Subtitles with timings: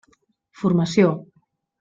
[0.61, 1.11] Formació.